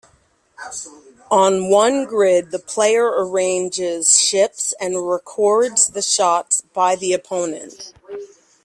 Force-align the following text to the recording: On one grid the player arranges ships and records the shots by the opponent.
On 1.29 1.69
one 1.69 2.05
grid 2.05 2.49
the 2.49 2.57
player 2.57 3.05
arranges 3.05 4.19
ships 4.19 4.73
and 4.81 5.07
records 5.07 5.89
the 5.89 6.01
shots 6.01 6.61
by 6.73 6.95
the 6.95 7.13
opponent. 7.13 7.93